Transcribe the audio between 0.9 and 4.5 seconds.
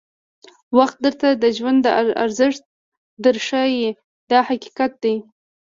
درته د ژوند ارزښت در ښایي دا